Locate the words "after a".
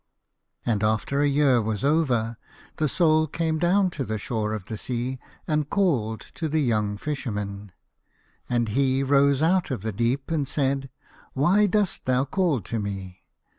0.83-1.27